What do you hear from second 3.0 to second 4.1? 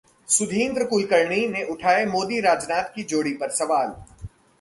जोड़ी पर सवाल